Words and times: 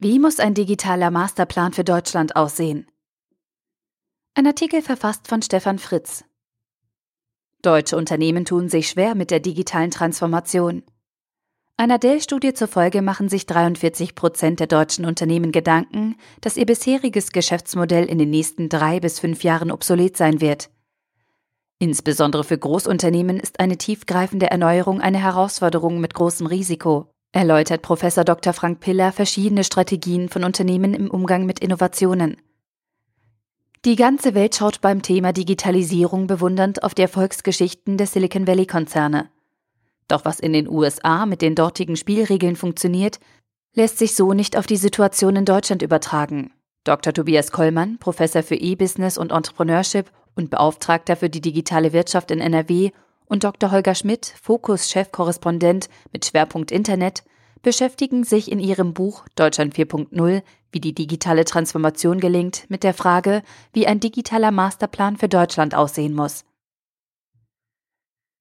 Wie 0.00 0.20
muss 0.20 0.38
ein 0.38 0.54
digitaler 0.54 1.10
Masterplan 1.10 1.72
für 1.72 1.82
Deutschland 1.82 2.36
aussehen? 2.36 2.88
Ein 4.34 4.46
Artikel 4.46 4.80
verfasst 4.80 5.26
von 5.26 5.42
Stefan 5.42 5.80
Fritz. 5.80 6.24
Deutsche 7.62 7.96
Unternehmen 7.96 8.44
tun 8.44 8.68
sich 8.68 8.90
schwer 8.90 9.16
mit 9.16 9.32
der 9.32 9.40
digitalen 9.40 9.90
Transformation. 9.90 10.84
Einer 11.76 11.98
Dell-Studie 11.98 12.54
zufolge 12.54 13.02
machen 13.02 13.28
sich 13.28 13.46
43 13.46 14.14
Prozent 14.14 14.60
der 14.60 14.68
deutschen 14.68 15.04
Unternehmen 15.04 15.50
Gedanken, 15.50 16.14
dass 16.42 16.56
ihr 16.56 16.66
bisheriges 16.66 17.32
Geschäftsmodell 17.32 18.04
in 18.04 18.18
den 18.18 18.30
nächsten 18.30 18.68
drei 18.68 19.00
bis 19.00 19.18
fünf 19.18 19.42
Jahren 19.42 19.72
obsolet 19.72 20.16
sein 20.16 20.40
wird. 20.40 20.70
Insbesondere 21.80 22.44
für 22.44 22.58
Großunternehmen 22.58 23.40
ist 23.40 23.58
eine 23.58 23.78
tiefgreifende 23.78 24.48
Erneuerung 24.48 25.00
eine 25.00 25.18
Herausforderung 25.18 25.98
mit 25.98 26.14
großem 26.14 26.46
Risiko 26.46 27.12
erläutert 27.38 27.82
Prof. 27.82 28.00
Dr. 28.00 28.52
Frank 28.52 28.80
Piller 28.80 29.12
verschiedene 29.12 29.62
Strategien 29.62 30.28
von 30.28 30.42
Unternehmen 30.42 30.92
im 30.92 31.08
Umgang 31.08 31.46
mit 31.46 31.60
Innovationen. 31.60 32.36
Die 33.84 33.94
ganze 33.94 34.34
Welt 34.34 34.56
schaut 34.56 34.80
beim 34.80 35.02
Thema 35.02 35.32
Digitalisierung 35.32 36.26
bewundernd 36.26 36.82
auf 36.82 36.94
die 36.94 37.02
Erfolgsgeschichten 37.02 37.96
der 37.96 38.08
Silicon 38.08 38.48
Valley 38.48 38.66
Konzerne. 38.66 39.30
Doch 40.08 40.24
was 40.24 40.40
in 40.40 40.52
den 40.52 40.68
USA 40.68 41.26
mit 41.26 41.40
den 41.40 41.54
dortigen 41.54 41.94
Spielregeln 41.94 42.56
funktioniert, 42.56 43.20
lässt 43.72 43.98
sich 43.98 44.16
so 44.16 44.32
nicht 44.32 44.56
auf 44.56 44.66
die 44.66 44.76
Situation 44.76 45.36
in 45.36 45.44
Deutschland 45.44 45.82
übertragen. 45.82 46.50
Dr. 46.82 47.12
Tobias 47.12 47.52
Kollmann, 47.52 47.98
Professor 47.98 48.42
für 48.42 48.56
E-Business 48.56 49.16
und 49.16 49.30
Entrepreneurship 49.30 50.10
und 50.34 50.50
Beauftragter 50.50 51.14
für 51.14 51.30
die 51.30 51.40
digitale 51.40 51.92
Wirtschaft 51.92 52.32
in 52.32 52.40
NRW 52.40 52.90
und 53.28 53.44
Dr. 53.44 53.70
Holger 53.70 53.94
Schmidt, 53.94 54.34
Fokus-Chefkorrespondent 54.42 55.88
mit 56.12 56.24
Schwerpunkt 56.24 56.72
Internet, 56.72 57.22
beschäftigen 57.62 58.24
sich 58.24 58.50
in 58.50 58.60
ihrem 58.60 58.94
Buch 58.94 59.26
Deutschland 59.34 59.74
4.0, 59.74 60.42
wie 60.72 60.80
die 60.80 60.94
digitale 60.94 61.44
Transformation 61.44 62.20
gelingt, 62.20 62.68
mit 62.68 62.82
der 62.82 62.94
Frage, 62.94 63.42
wie 63.72 63.86
ein 63.86 64.00
digitaler 64.00 64.50
Masterplan 64.50 65.16
für 65.16 65.28
Deutschland 65.28 65.74
aussehen 65.74 66.14
muss. 66.14 66.44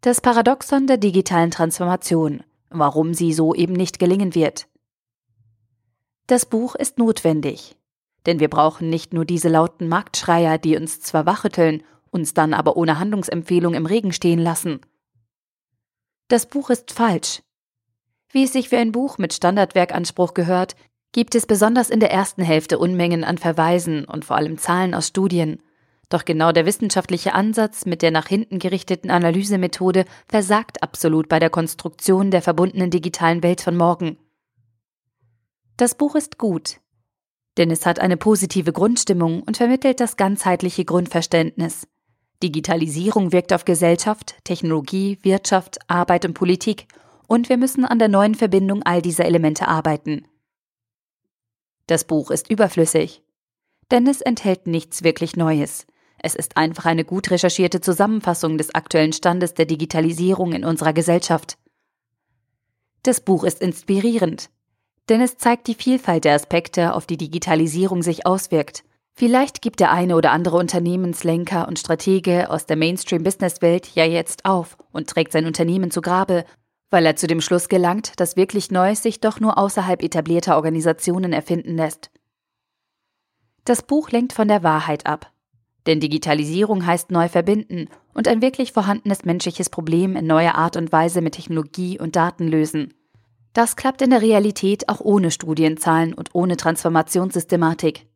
Das 0.00 0.20
Paradoxon 0.20 0.86
der 0.86 0.96
digitalen 0.96 1.50
Transformation, 1.50 2.42
warum 2.70 3.14
sie 3.14 3.32
so 3.32 3.54
eben 3.54 3.74
nicht 3.74 3.98
gelingen 3.98 4.34
wird. 4.34 4.66
Das 6.26 6.46
Buch 6.46 6.74
ist 6.74 6.98
notwendig, 6.98 7.76
denn 8.26 8.40
wir 8.40 8.48
brauchen 8.48 8.88
nicht 8.88 9.12
nur 9.12 9.24
diese 9.24 9.48
lauten 9.48 9.88
Marktschreier, 9.88 10.58
die 10.58 10.76
uns 10.76 11.00
zwar 11.00 11.26
wachrütteln 11.26 11.82
uns 12.10 12.34
dann 12.34 12.54
aber 12.54 12.76
ohne 12.76 12.98
Handlungsempfehlung 12.98 13.74
im 13.74 13.86
Regen 13.86 14.12
stehen 14.12 14.40
lassen. 14.40 14.80
Das 16.28 16.46
Buch 16.46 16.70
ist 16.70 16.92
falsch. 16.92 17.42
Wie 18.32 18.44
es 18.44 18.52
sich 18.52 18.68
für 18.68 18.78
ein 18.78 18.92
Buch 18.92 19.18
mit 19.18 19.32
Standardwerkanspruch 19.32 20.34
gehört, 20.34 20.76
gibt 21.12 21.34
es 21.34 21.46
besonders 21.46 21.90
in 21.90 21.98
der 21.98 22.12
ersten 22.12 22.42
Hälfte 22.42 22.78
Unmengen 22.78 23.24
an 23.24 23.38
Verweisen 23.38 24.04
und 24.04 24.24
vor 24.24 24.36
allem 24.36 24.58
Zahlen 24.58 24.94
aus 24.94 25.08
Studien. 25.08 25.60
Doch 26.08 26.24
genau 26.24 26.52
der 26.52 26.66
wissenschaftliche 26.66 27.34
Ansatz 27.34 27.86
mit 27.86 28.02
der 28.02 28.10
nach 28.10 28.28
hinten 28.28 28.58
gerichteten 28.58 29.10
Analysemethode 29.10 30.04
versagt 30.28 30.82
absolut 30.82 31.28
bei 31.28 31.38
der 31.38 31.50
Konstruktion 31.50 32.30
der 32.30 32.42
verbundenen 32.42 32.90
digitalen 32.90 33.42
Welt 33.42 33.60
von 33.60 33.76
morgen. 33.76 34.18
Das 35.76 35.94
Buch 35.96 36.14
ist 36.14 36.38
gut, 36.38 36.80
denn 37.58 37.70
es 37.70 37.86
hat 37.86 37.98
eine 38.00 38.16
positive 38.16 38.72
Grundstimmung 38.72 39.42
und 39.42 39.56
vermittelt 39.56 40.00
das 40.00 40.16
ganzheitliche 40.16 40.84
Grundverständnis. 40.84 41.86
Digitalisierung 42.42 43.32
wirkt 43.32 43.52
auf 43.52 43.64
Gesellschaft, 43.64 44.36
Technologie, 44.44 45.18
Wirtschaft, 45.22 45.78
Arbeit 45.88 46.24
und 46.24 46.34
Politik, 46.34 46.86
und 47.30 47.48
wir 47.48 47.58
müssen 47.58 47.84
an 47.84 48.00
der 48.00 48.08
neuen 48.08 48.34
Verbindung 48.34 48.82
all 48.82 49.00
dieser 49.02 49.24
Elemente 49.24 49.68
arbeiten. 49.68 50.26
Das 51.86 52.02
Buch 52.02 52.32
ist 52.32 52.50
überflüssig, 52.50 53.22
denn 53.92 54.08
es 54.08 54.20
enthält 54.20 54.66
nichts 54.66 55.04
wirklich 55.04 55.36
Neues. 55.36 55.86
Es 56.18 56.34
ist 56.34 56.56
einfach 56.56 56.86
eine 56.86 57.04
gut 57.04 57.30
recherchierte 57.30 57.80
Zusammenfassung 57.80 58.58
des 58.58 58.74
aktuellen 58.74 59.12
Standes 59.12 59.54
der 59.54 59.66
Digitalisierung 59.66 60.52
in 60.54 60.64
unserer 60.64 60.92
Gesellschaft. 60.92 61.56
Das 63.04 63.20
Buch 63.20 63.44
ist 63.44 63.62
inspirierend, 63.62 64.50
denn 65.08 65.20
es 65.20 65.36
zeigt 65.36 65.68
die 65.68 65.74
Vielfalt 65.74 66.24
der 66.24 66.34
Aspekte, 66.34 66.94
auf 66.94 67.06
die 67.06 67.16
Digitalisierung 67.16 68.02
sich 68.02 68.26
auswirkt 68.26 68.82
Vielleicht 69.20 69.60
gibt 69.60 69.80
der 69.80 69.92
eine 69.92 70.16
oder 70.16 70.30
andere 70.30 70.56
Unternehmenslenker 70.56 71.68
und 71.68 71.78
Stratege 71.78 72.48
aus 72.48 72.64
der 72.64 72.76
Mainstream-Business-Welt 72.76 73.90
ja 73.94 74.06
jetzt 74.06 74.46
auf 74.46 74.78
und 74.92 75.10
trägt 75.10 75.32
sein 75.32 75.44
Unternehmen 75.44 75.90
zu 75.90 76.00
Grabe, 76.00 76.46
weil 76.90 77.06
er 77.06 77.16
zu 77.16 77.26
dem 77.26 77.40
Schluss 77.40 77.68
gelangt, 77.68 78.18
dass 78.18 78.36
wirklich 78.36 78.70
Neues 78.70 79.02
sich 79.02 79.20
doch 79.20 79.40
nur 79.40 79.58
außerhalb 79.58 80.02
etablierter 80.02 80.56
Organisationen 80.56 81.32
erfinden 81.32 81.76
lässt. 81.76 82.10
Das 83.64 83.82
Buch 83.82 84.10
lenkt 84.10 84.32
von 84.32 84.48
der 84.48 84.62
Wahrheit 84.62 85.06
ab. 85.06 85.32
Denn 85.86 86.00
Digitalisierung 86.00 86.84
heißt 86.84 87.10
neu 87.10 87.28
verbinden 87.28 87.88
und 88.12 88.28
ein 88.28 88.42
wirklich 88.42 88.72
vorhandenes 88.72 89.24
menschliches 89.24 89.70
Problem 89.70 90.14
in 90.14 90.26
neuer 90.26 90.54
Art 90.54 90.76
und 90.76 90.92
Weise 90.92 91.22
mit 91.22 91.34
Technologie 91.34 91.98
und 91.98 92.16
Daten 92.16 92.48
lösen. 92.48 92.92
Das 93.52 93.76
klappt 93.76 94.02
in 94.02 94.10
der 94.10 94.22
Realität 94.22 94.88
auch 94.88 95.00
ohne 95.00 95.30
Studienzahlen 95.30 96.14
und 96.14 96.34
ohne 96.34 96.56
Transformationssystematik. 96.56 98.06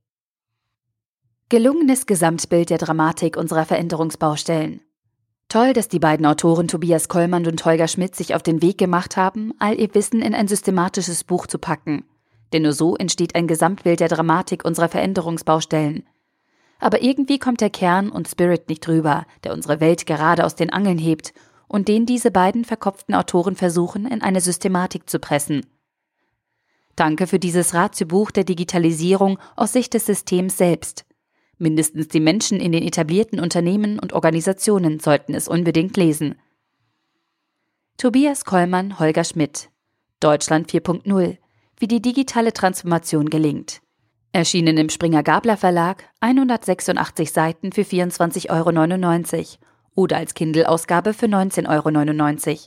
Gelungenes 1.49 2.07
Gesamtbild 2.07 2.71
der 2.71 2.79
Dramatik 2.79 3.37
unserer 3.37 3.65
Veränderungsbaustellen. 3.65 4.81
Toll, 5.55 5.73
dass 5.73 5.87
die 5.87 6.01
beiden 6.01 6.27
Autoren 6.27 6.67
Tobias 6.67 7.07
Kollmann 7.07 7.47
und 7.47 7.65
Holger 7.65 7.87
Schmidt 7.87 8.17
sich 8.17 8.35
auf 8.35 8.43
den 8.43 8.61
Weg 8.61 8.77
gemacht 8.77 9.17
haben, 9.17 9.55
all 9.61 9.79
ihr 9.79 9.95
Wissen 9.95 10.21
in 10.21 10.35
ein 10.35 10.49
systematisches 10.49 11.23
Buch 11.23 11.47
zu 11.47 11.61
packen. 11.61 12.03
Denn 12.53 12.63
nur 12.63 12.73
so 12.73 12.97
entsteht 12.97 13.37
ein 13.37 13.47
Gesamtbild 13.47 14.01
der 14.01 14.09
Dramatik 14.09 14.65
unserer 14.65 14.89
Veränderungsbaustellen. 14.89 16.09
Aber 16.81 17.03
irgendwie 17.03 17.39
kommt 17.39 17.61
der 17.61 17.71
Kern 17.71 18.11
und 18.11 18.27
Spirit 18.27 18.69
nicht 18.69 18.89
rüber, 18.89 19.27
der 19.45 19.53
unsere 19.53 19.79
Welt 19.79 20.07
gerade 20.07 20.45
aus 20.45 20.57
den 20.57 20.71
Angeln 20.71 20.99
hebt 20.99 21.33
und 21.69 21.87
den 21.87 22.05
diese 22.05 22.33
beiden 22.33 22.65
verkopften 22.65 23.15
Autoren 23.15 23.55
versuchen, 23.55 24.09
in 24.09 24.23
eine 24.23 24.41
Systematik 24.41 25.09
zu 25.09 25.21
pressen. 25.21 25.65
Danke 26.97 27.29
für 27.29 27.39
dieses 27.39 27.75
Ratiobuch 27.75 28.33
der 28.33 28.43
Digitalisierung 28.43 29.39
aus 29.55 29.73
Sicht 29.73 29.95
des 29.95 30.05
Systems 30.05 30.59
selbst. 30.59 31.05
Mindestens 31.59 32.09
die 32.09 32.21
Menschen 32.21 32.61
in 32.61 32.73
den 32.73 32.83
etablierten 32.83 33.41
Unternehmen 33.41 33.99
und 33.99 34.13
Organisationen 34.13 35.01
sollten 35.01 35.35
es 35.35 35.49
unbedingt 35.49 35.97
lesen. 35.97 36.37
Tobias 37.97 38.45
Kollmann, 38.45 38.99
Holger 38.99 39.25
Schmidt. 39.25 39.71
Deutschland 40.21 40.71
4.0. 40.71 41.39
Wie 41.79 41.89
die 41.89 42.03
digitale 42.03 42.53
Transformation 42.53 43.31
gelingt. 43.31 43.83
Erschienen 44.33 44.77
im 44.79 44.89
Springer 44.89 45.23
Gabler 45.23 45.57
Verlag, 45.57 46.11
186 46.21 47.31
Seiten 47.31 47.71
für 47.71 47.83
24,99 47.83 48.51
Euro 48.51 49.47
oder 49.95 50.17
als 50.17 50.35
Kindle-Ausgabe 50.35 51.15
für 51.15 51.27
19,99 51.27 52.49
Euro. 52.49 52.59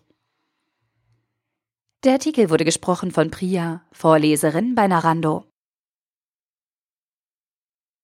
Der 2.05 2.13
Artikel 2.13 2.49
wurde 2.49 2.63
gesprochen 2.63 3.11
von 3.11 3.31
Priya, 3.31 3.81
Vorleserin 3.91 4.75
bei 4.75 4.87
Narando. 4.87 5.43